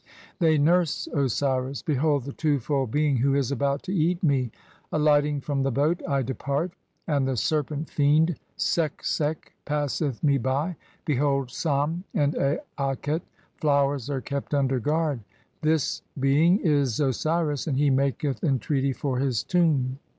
They 0.39 0.57
"nurse 0.57 1.07
Osiris. 1.13 1.83
Behold 1.83 2.23
the 2.23 2.33
two 2.33 2.59
fold 2.59 2.89
being 2.89 3.17
who 3.17 3.35
is 3.35 3.51
about 3.51 3.83
to 3.83 3.93
eat 3.93 4.23
"me! 4.23 4.49
Alighting 4.91 5.41
from 5.41 5.61
the 5.61 5.69
boat 5.69 6.01
I 6.07 6.23
depart(?), 6.23 6.71
(3) 7.05 7.13
and 7.15 7.27
the 7.27 7.37
serpent 7.37 7.87
"fiend 7.87 8.35
Seksek 8.57 9.53
passeth 9.63 10.23
me 10.23 10.39
by. 10.39 10.75
Behold 11.05 11.51
sam 11.51 12.03
and 12.15 12.33
aaqet 12.79 13.21
flowers 13.57 14.09
"are 14.09 14.21
kept 14.21 14.55
under 14.55 14.79
guard(?). 14.79 15.19
This 15.61 16.01
being 16.19 16.57
is 16.61 16.99
Osiris, 16.99 17.67
and 17.67 17.77
he 17.77 17.91
maketh 17.91 18.43
"entreaty 18.43 18.93
for 18.93 19.19
his 19.19 19.43
tomb. 19.43 19.99